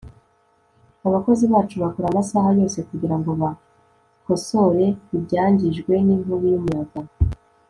Abakozi 1.07 1.43
bacu 1.53 1.75
bakora 1.83 2.05
amasaha 2.09 2.49
yose 2.59 2.77
kugirango 2.89 3.29
bakosore 3.41 4.85
ibyangijwe 5.17 5.93
ninkubi 6.05 6.47
yumuyaga 6.53 6.99